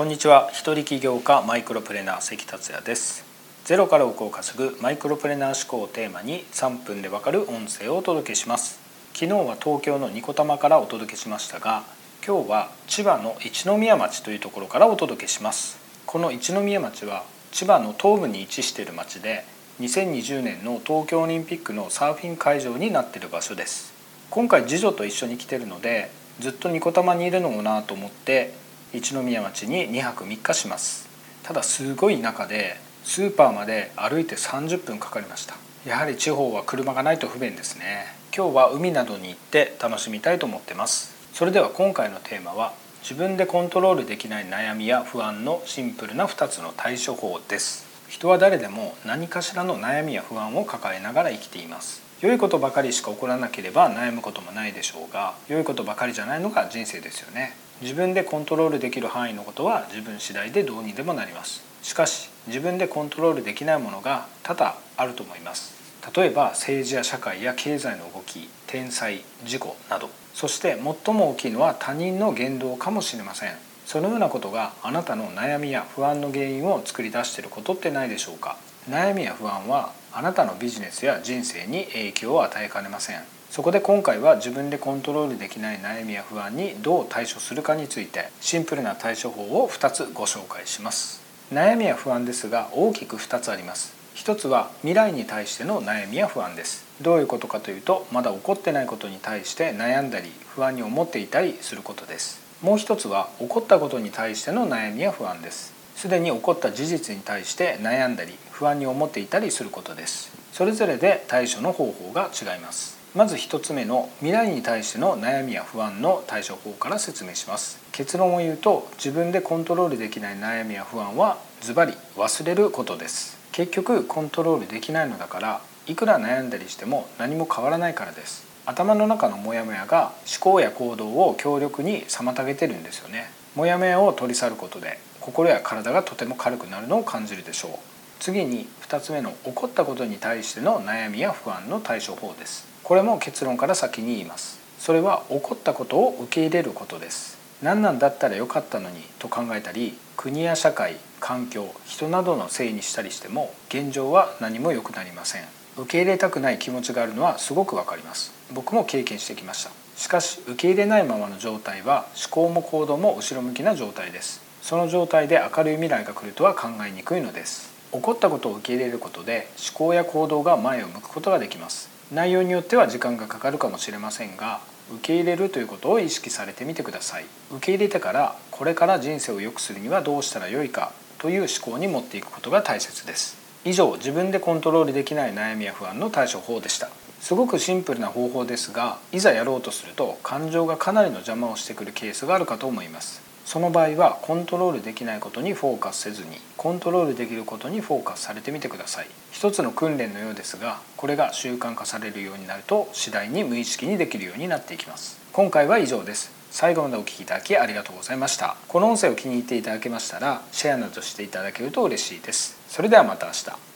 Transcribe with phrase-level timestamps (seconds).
[0.00, 0.48] こんにちは。
[0.54, 3.22] 一人起業家マイクロプレーナー関達也です。
[3.66, 8.80] ゼロから億を稼ぐマイクロプレーナー思考をテーマに3分でわかる音声をお届けします。
[9.12, 11.82] 昨日は東京のニコタマからお届けしましたが
[12.26, 15.78] 今日は千葉の一宮町というところからお届けします。
[16.06, 19.44] この一宮町は千葉の東部に位置している町で
[19.80, 23.92] 2020年の東京オリンピックのサーフィン会場になっている場所です。
[24.30, 28.54] 今回次女と一緒に来てるのでずっとニコタマにいるのもなと思って
[28.92, 31.08] 一宮町に2泊3日します。
[31.42, 35.54] ただすごい中でスーパーまで歩いて30分かかりました。
[35.86, 38.06] やはり地方は車がないと不便ですね。
[38.36, 41.14] 今日は海などに行って楽しみたいと思ってます。
[41.32, 42.72] それでは今回のテーマは
[43.02, 47.86] 自分でコントロールできない悩みや不安のシンプルな2つの対処法です。
[48.08, 52.02] 人は誰でも何かしらの悩みや不安を抱えながら生きています。
[52.20, 57.56] 良いことばかりしか起こらなければ悩むこともないでしょうが良いことばかりじゃないのが人生ですよね。
[57.80, 61.62] 自分でコントロールできる範囲のことは自分次第でどうにでもなります。
[61.82, 65.74] しかし自分でコントロールできないものが多々あると思います。
[66.14, 70.10] 例えば政治や社会や経済の動き天災事故など。
[70.34, 73.52] そして最も大きいのは他人の言動かもしれません。
[73.86, 78.56] そのようなことがあなたの悩みや不安の原因を作り出していることってないでしょうか。
[78.88, 83.39] 悩みや不安はあなたのビジネスや人生に影響を与えかねません。
[83.50, 91.20] そこで今回は自分でコントロールできない悩みや不安にどう対処するかについてシンプルな対処法を2つご紹介します。
[91.52, 93.92] 悩みや不安ですが大きく2つあります。
[94.14, 96.86] 一つは未来に対しての悩みや不安です。
[97.02, 102.40] どういうことかというとまだ起こってないことに対して悩んだり不安に思っていたりすることです。
[102.62, 105.74] もう一つは起こったことに対しての悩みや不安です。
[105.96, 110.30] すでに起こった事実に対して悩んだり不安に思っていたりすることです。
[110.52, 112.99] それぞれで対処の方法が違います。
[113.12, 117.80] まず1つ目の未来に対しての悩みや不安の対処法から説明します。
[117.90, 123.36] 結論を言うと自分でコントロールできない悩みや不安はズバリ忘れることです。
[123.50, 128.46] 結局コントロールできないのだからいくら悩んだりしても何も変わらないからです。
[128.64, 133.32] 頭の中のモヤモヤが思考や行動を強力に妨げてるんですよね。
[133.56, 137.72] モヤモヤを取り去ることで心や体がとても軽くなるのを感じるでしょう。
[138.20, 142.69] 次に2つ目の起こったことに対しての悩みや不安の対処法です。
[142.90, 144.58] これも結論から先に言います。
[144.80, 147.38] それは起こったことを受け入れることです。
[147.62, 155.44] 何なんだったらよかったのにと考えたり国や社会環境人などのせいにしたりしても現状は何も良くなりません。
[155.76, 158.32] 受け入れたくない気持ちがあるのはすごくわかります。
[158.52, 159.70] 僕も経験してきました。
[159.94, 164.42] しかし受け入れないままの状態は思考も行動も後ろ向きな状態です。
[164.62, 167.72] その状態で明るい未来が来るとは考えにくいのです。
[167.92, 171.89] 起こったことを受け入れることで思考や行動が前を向くことができます。
[172.12, 174.60] 内容によっては時間がかかるかもしれませんが
[174.92, 177.24] 受け入れるということを意識されてみてください。
[177.52, 183.38] 受け入れてからこれから人生を良くするにはどうしたらよいかという思考に持っていくことが大切です。
[183.64, 186.88] 以上自分でコントロールできない悩みや不安の対処法でした。
[187.20, 193.29] すごくシンプルな方法ですがいざやろうとすると感情がかなりの邪魔をしてくるケースがあるかと思います。
[193.50, 199.08] その場合はコントロールできないことにフォーカスせずにコントロールできることにフォーカスされてみてください。
[199.32, 205.18] 一つの訓練のようですがこれが習慣化されるようになると次第に無意識にできるようになっていきます。
[205.32, 206.30] 今回は以上です。
[206.52, 208.54] 最後までお聴きいただきありがとうございました。
[208.68, 212.56] この音声を気に入っていただけましたらシェアなどしていただけると嬉しいです。
[212.68, 213.69] それではまた明日。